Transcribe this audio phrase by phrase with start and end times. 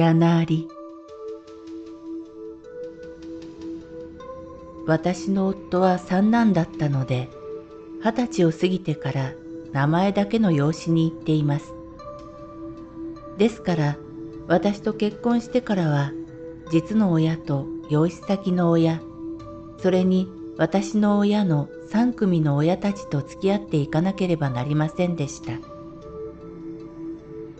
[0.00, 0.66] 柳。
[4.86, 7.28] 私の夫は三男だったので
[8.02, 9.34] 二十歳を過ぎてから
[9.72, 11.74] 名前だけの養子に行っています。
[13.36, 13.98] ですから
[14.48, 16.12] 私と結婚してからは
[16.72, 19.02] 実の親と養子先の親
[19.82, 25.52] それに私の親の三組の親たちと付き合っていかなければなりませんでした。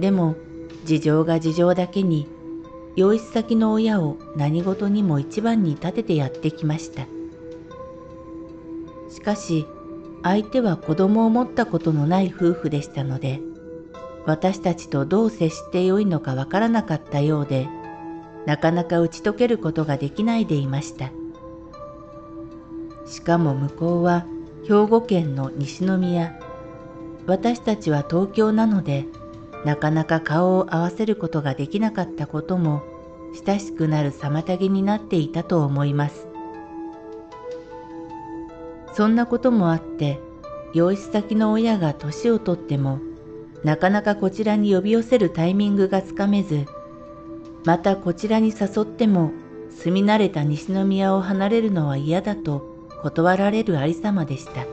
[0.00, 0.34] でも
[0.84, 2.28] 事情が事情だけに
[2.96, 7.06] 養子先の親を何事にも一番に立ててやってきました。
[9.10, 9.66] しかし
[10.22, 13.40] 相手は子供を持ったことのない夫婦でしたので
[14.26, 17.68] 私たちとどう接してよいのかわからなかったようで
[18.46, 21.12] なかなか打ち解けることができないでいました。
[23.06, 24.26] しかも向こうは
[24.66, 26.38] 兵庫県の西宮。
[27.26, 29.06] 私たちは東京なので
[29.64, 32.82] なかなか顔を合わせることができなかったことも
[33.46, 36.26] 親しくなる妨げになっていたと思います。
[38.92, 40.20] そんなこともあって、
[40.72, 43.00] 養子先の親が年をとっても、
[43.64, 46.66] なかなかこちらに呼び寄せるタイミングがつかめず、
[47.64, 49.32] またこちらに誘っても
[49.70, 54.66] 住み慣れた西宮を離れるのは嫌だと断られるありさまでした。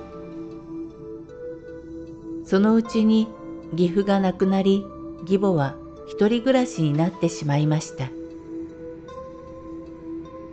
[2.46, 3.28] そのうちに
[3.72, 4.86] 義父が亡くなり
[5.22, 5.76] 義母は
[6.08, 8.10] 一人暮らしになってしまいました。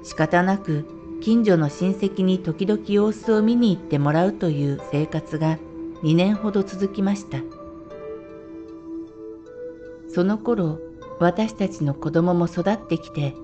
[0.04, 0.86] 仕方なく
[1.20, 5.58] 近所の親戚に時々様子を見に行ってもらうという生活が
[6.02, 7.38] 2年ほど続きました。
[10.08, 10.78] その頃
[11.18, 13.34] 私たちの子供も育ってきて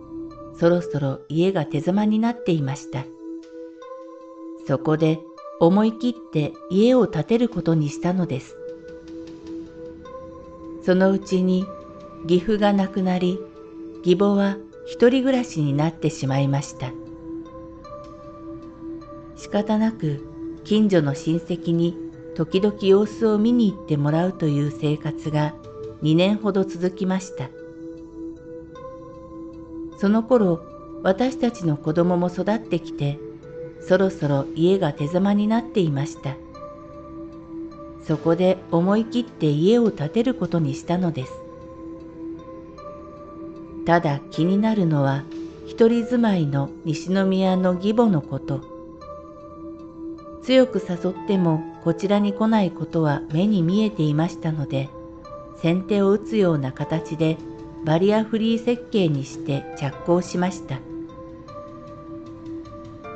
[0.59, 3.05] そろそろ家が手狭になっていました。
[4.67, 5.21] そこで
[5.61, 8.57] 思い切って家を建てることにしたのです。
[10.85, 11.67] そのうちに
[12.25, 13.41] 義父が亡くなり、
[13.99, 14.57] 義母は
[14.87, 16.93] 一人暮らしになってしまいました。
[19.37, 20.27] 仕方なく
[20.65, 21.97] 近所の親戚に
[22.35, 25.55] 時々様子を見に行ってもらうという生活が
[26.03, 27.49] 2年ほど続きました。
[29.99, 30.61] その頃、
[31.03, 33.19] 私たちの子供も育ってきて、
[33.81, 36.37] そろそろ家が手狭になっていました。
[38.07, 41.33] そこで思い切って家を建てることにしたのです。
[43.87, 45.25] ただ気になるのは
[45.67, 48.61] 一人住まいの西宮の義母のこと。
[50.43, 54.91] 強く誘ってもこちらに来ないことは目に見えていましたので、
[55.57, 57.39] 先手を打つような形で
[57.85, 60.79] バリアフリー設計にして着工しました。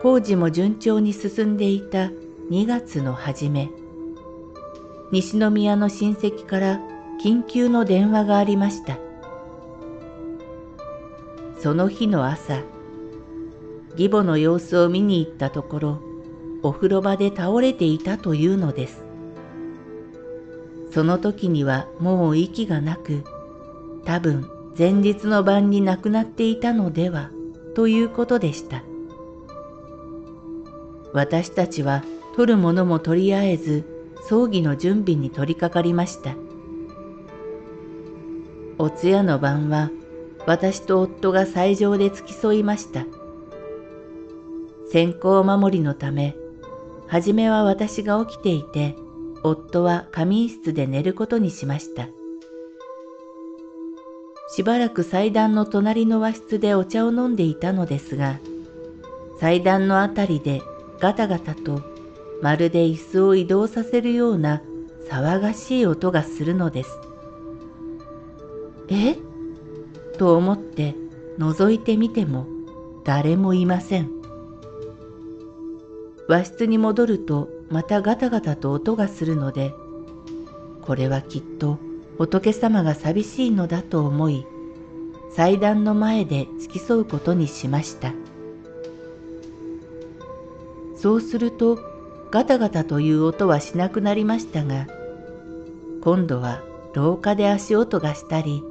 [0.02, 2.10] 工事も順調に進んでいた
[2.50, 3.70] 2月の初め、
[5.10, 6.80] 西宮の親戚から
[7.22, 8.98] 緊急の電話がありました。
[11.58, 12.62] その日の朝、
[13.92, 15.98] 義母の様子を見に行ったところ、
[16.62, 19.02] お風呂場で倒れていたというのです。
[20.90, 23.24] その時にはもう息がなく、
[24.04, 24.48] 多分
[24.78, 27.30] 前日の晩に亡くなっていたのでは
[27.74, 28.84] ということでした。
[31.12, 32.04] 私たちは
[32.36, 33.97] 取るものも取りあえず
[34.28, 36.34] 葬儀の準備に取り掛かりました。
[38.76, 39.90] お通夜の晩は
[40.46, 43.06] 私と夫が斎場で付き添いました。
[44.92, 46.36] 先行守りのため、
[47.06, 48.96] はじめは私が起きていて、
[49.42, 52.08] 夫は仮眠室で寝ることにしました。
[54.50, 58.40] しばらく祭壇の隣の和室でお茶を飲んでいたのですが、
[59.40, 60.60] 祭壇のあたりで
[61.00, 61.80] ガタガタと
[62.42, 64.62] まるで椅子を移動させるような
[65.10, 66.90] 騒がしい音がするのです。
[68.88, 69.16] え？
[70.18, 70.94] と思って
[71.38, 72.46] 覗いてみても
[73.04, 74.10] 誰もいません。
[76.28, 79.72] 和室に戻るとまたガタガタと音がするので、
[80.82, 81.78] これはきっと
[82.18, 84.46] 仏様が寂しいのだと思い、
[85.32, 88.12] 祭壇の前で付き添うことにしました。
[90.96, 91.78] そうすると
[92.30, 94.86] ガタガタという音はしなくなりましたが、
[96.02, 96.62] 今度は
[96.94, 98.62] 廊下で足音がしたり、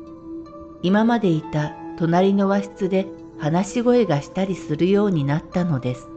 [0.83, 3.07] 今までいた隣の和室で
[3.39, 6.07] 話し声がしたりするようになったのです。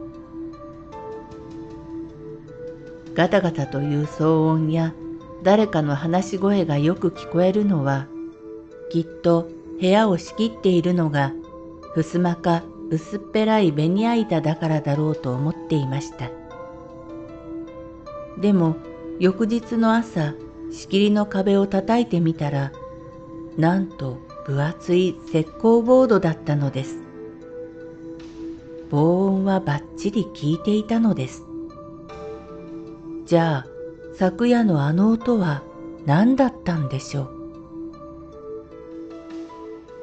[3.15, 4.93] ガタガタという騒音や
[5.43, 8.07] 誰かの話し声がよく聞こえるのは、
[8.91, 9.49] きっと
[9.79, 11.33] 部屋を仕切っているのが、
[11.95, 12.61] 襖か
[12.91, 16.40] 薄っぺらいベニヤ板だからだろうと思っていました。
[18.41, 18.75] でも、
[19.19, 20.33] 翌日の朝、
[20.71, 22.71] 仕切りの壁を叩いてみたら、
[23.55, 26.97] なんと分厚い石膏ボードだったのです。
[28.89, 31.45] 防音はバッチリ効いていたのです。
[33.25, 33.67] じゃあ、
[34.15, 35.61] 昨夜のあの音は
[36.05, 37.29] 何だったんでしょう？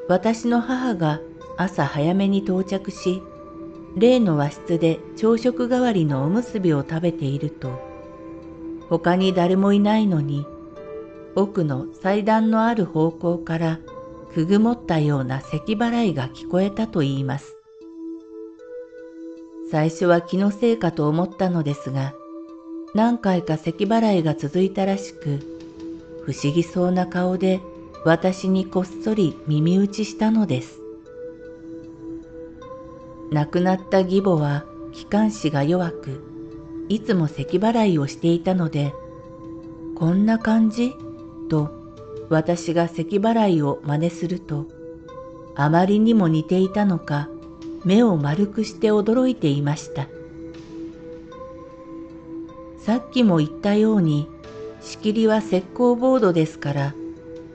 [0.09, 1.21] 私の母が
[1.57, 3.21] 朝早めに到着し、
[3.97, 7.88] 例の和室で朝食代わりのおむすびを食べていると、
[8.89, 10.47] 他に誰もいないのに、
[11.35, 13.79] 奥の祭壇のある方向から
[14.33, 17.57] くぐもったような咳払いが聞こえたと言います。
[19.71, 22.15] 最初は気のせいかと思ったのですが、
[22.95, 25.41] 何回か咳払いが続いたらしく、
[26.25, 27.61] 不思議そうな顔で
[28.05, 30.81] 私にこっそり耳打ちしたのです。
[33.31, 36.28] 亡くなった義母は気管支が弱く、
[36.89, 38.95] いつも咳払いをしていたので、
[39.97, 40.93] こんな感じ？
[41.49, 41.71] と
[42.29, 44.67] 私が咳払いを真似すると、
[45.55, 47.29] あまりにも似ていたのか、
[47.85, 50.09] 目を丸くして驚いていました。
[52.79, 54.29] さっきも言ったように、
[54.81, 56.95] 仕切りは石膏ボードですから、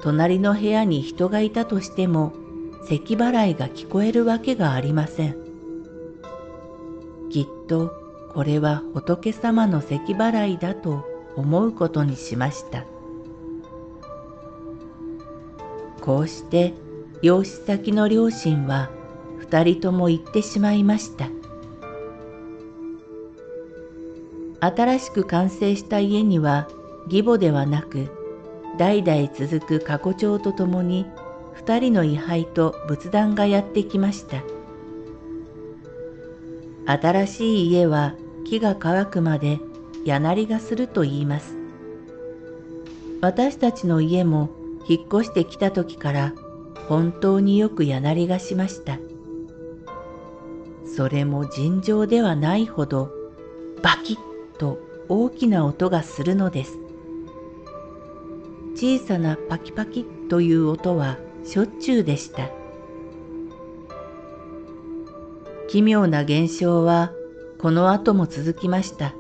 [0.02, 2.34] 隣の部屋に人がいたとしても、
[2.88, 5.38] 咳払いが聞こえるわけがありません。
[7.32, 8.03] きっと
[8.34, 12.84] これは仏様の咳払いだと思うことにしました。
[16.02, 16.74] こうして
[17.22, 18.90] 養子先の両親は
[19.38, 21.30] 二人とも行ってしまいました。
[24.60, 26.68] 新しく完成した家には
[27.06, 28.10] 義母ではなく
[28.78, 31.06] 代々続く過去帳とともに
[31.54, 34.42] 二人の位牌と仏壇がやってきました。
[36.86, 39.60] 新しい家は木が乾くまで
[40.06, 41.56] 柳がすると言います。
[43.22, 44.50] 私たちの家も
[44.88, 46.34] 引っ越してきた時から
[46.90, 49.00] 本当によく柳がしました。
[50.86, 53.10] それも尋常ではないほど
[53.82, 54.18] バキッ
[54.60, 54.80] と
[55.10, 56.78] 大きな音がするのです。
[58.76, 62.50] 小さなパキパキという音はしょっちゅうでした。
[65.70, 67.12] 奇妙な現象は
[67.64, 69.16] この後も続きました。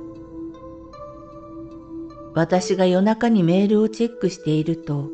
[2.33, 5.07] 私が夜中にメールをチェックしていると、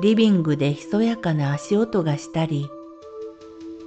[0.00, 2.70] リビングでひそやかな足音がしたり、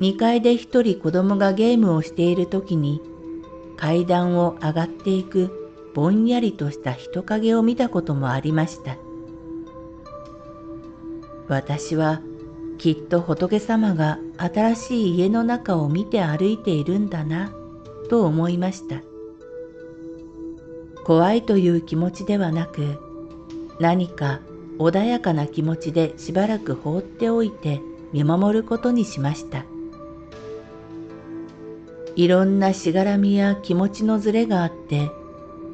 [0.01, 3.01] 2階で一人子供がゲームをしている時に
[3.75, 8.97] 階段を上がっていくぼんやりとした人影を見たこともありました。
[11.47, 12.21] 私は
[12.77, 17.51] きっと仏様が新しい家の中を見て歩いているんだな
[18.07, 19.01] と思いました。
[21.03, 22.99] 怖いという気持ちではなく
[23.79, 24.39] 何か
[24.79, 29.65] 穏やかな気持ちでしばらく放っておいて見守ることにしました。
[32.15, 35.11] いろんなしがらみや気持ちのずれがあって、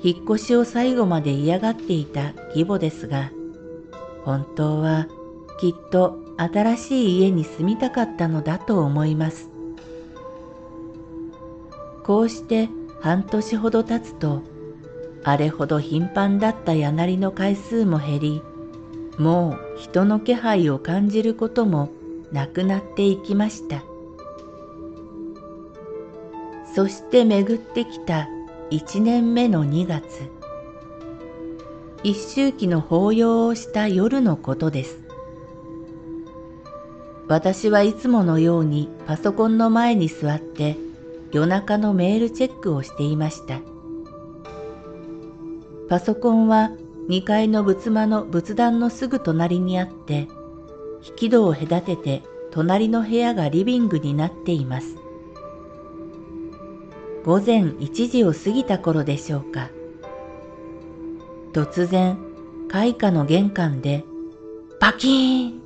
[0.03, 3.32] 引っ越しを最後まで嫌がっていた義母ですが、
[4.25, 5.08] 本当は
[5.60, 9.50] きっと新しい家に住みたかったのだと思います。
[12.12, 12.68] こうして
[13.00, 14.41] 半年ほど経つと、
[15.24, 18.41] あれほど頻繁だった柳の回数も減り、
[19.18, 21.89] もう人の気配を感じることも
[22.34, 23.82] なくなっていきました。
[26.75, 28.27] そして巡ってきた
[28.70, 30.03] 一年目の2月。
[32.03, 35.00] 一周期の法要をした夜のことです。
[37.30, 40.90] 私はいつものようにパソコンの前に座って
[41.31, 43.61] 夜中のメールチェックをしていました。
[45.89, 46.71] パソコンは
[47.09, 50.27] 2階の仏間の仏壇のすぐ隣にあって、
[51.07, 54.95] 引き戸を隔てて隣の部屋がリビングになっています。
[57.25, 59.69] 午前1時を過ぎた頃でしょうか。
[61.53, 62.17] 突然、
[62.69, 64.05] 開花の玄関で、
[64.79, 65.61] パキーン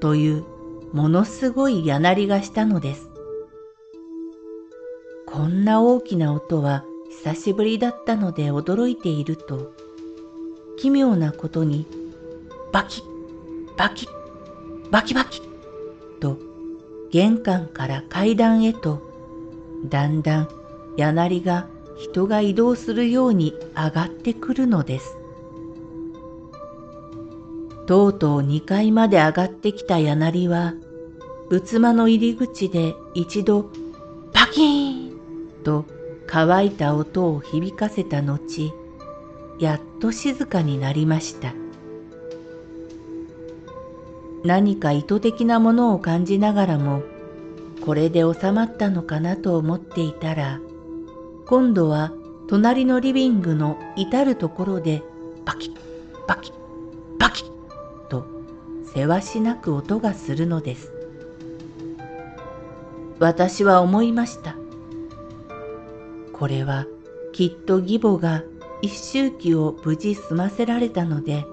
[0.00, 0.44] という
[0.92, 3.07] ものすごいやなりがしたのです。
[5.30, 9.72] こんな大きな音は久しぶりだったので驚いていると、
[10.78, 11.86] 奇妙なことに、
[12.72, 13.18] バキッ
[13.76, 14.08] バキッ、
[14.90, 15.42] バキバキ
[16.18, 16.38] と
[17.10, 19.02] 玄関から階段へと
[19.84, 20.48] だんだん
[20.96, 21.68] 柳が
[21.98, 25.18] 人が移動するように上がってくるのです。
[27.86, 30.74] とうとう2階まで上がってきた柳は
[31.50, 33.70] 仏間の入り口で一度
[34.32, 35.07] パキーン
[35.68, 35.84] と
[36.26, 38.72] 乾いた音を響かせた後、
[39.58, 41.52] やっと静かになりました。
[44.44, 47.02] 何か意図的なものを感じながらも、
[47.84, 50.58] これで収まったのかなと思っていたら、
[51.46, 52.12] 今度は
[52.48, 55.02] 隣のリビングの至るところで
[55.44, 55.76] パキッ、
[56.26, 56.54] パキッ、
[57.18, 58.26] パキッと
[58.94, 60.92] せわしなく音がするのです。
[63.18, 64.47] 私は思いました。
[66.38, 66.86] これは
[67.32, 68.44] きっと義母が
[68.80, 71.44] 一周期を無事済ませられたので、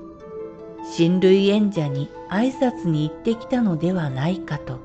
[0.95, 4.79] 親類縁者に挨拶に行ってきたのではないかと。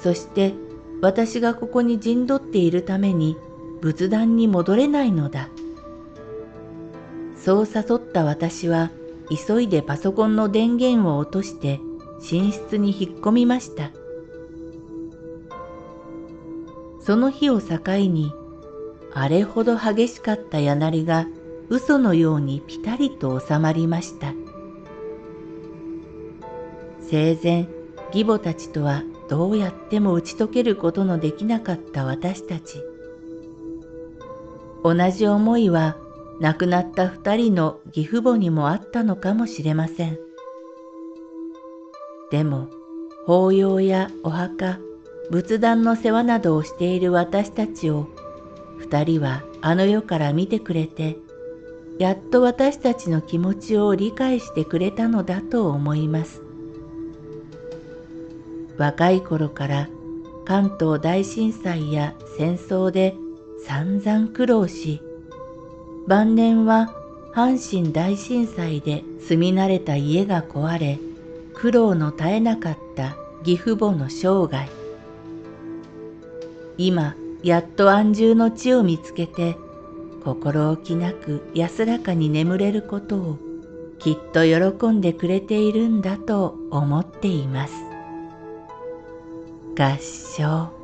[0.00, 0.54] そして
[1.00, 3.36] 私がここに陣取っているために
[3.80, 5.48] 仏壇に戻れないのだ。
[7.36, 8.90] そう誘った私は
[9.46, 11.80] 急いでパソコンの電源を落として
[12.20, 13.90] 寝室に引っ込みました。
[17.04, 18.32] その日を境に
[19.12, 21.26] あれほど激しかった柳が
[21.68, 24.34] 嘘のようにぴたりと収まりました。
[27.00, 27.68] 生前
[28.12, 32.82] 義母たちとはどうやっても打ち解けることのできなかった私たち。
[34.82, 35.96] 同じ思いは
[36.40, 40.18] 亡くなった二人の義父母にもあったのかもしれません。
[42.30, 42.68] でも、
[43.26, 44.78] 法要やお墓、
[45.30, 48.08] 仏壇の世話などをしている私たちを
[48.78, 51.16] 二人はあの世から見てくれて、
[51.98, 56.42] やっと私たちの気持ちを理解してくれたのだと思います。
[58.76, 59.88] 若い頃から
[60.44, 63.14] 関東大震災や戦争で
[63.66, 65.00] 散々苦労し、
[66.06, 66.94] 晩年は
[67.34, 70.98] 阪神大震災で住み慣れた家が壊れ、
[71.54, 74.83] 苦労の絶えなかった義父母の生涯。
[76.76, 79.56] 今、やっと安住の地を見つけて、
[80.24, 83.38] 心置きなく安らかに眠れることを
[83.98, 87.74] きっと喜んでくれているんだと思っています。
[89.76, 90.83] 合唱